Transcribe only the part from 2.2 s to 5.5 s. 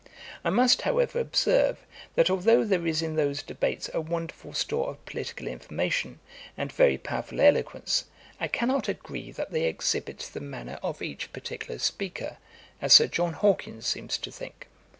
although there is in those debates a wonderful store of political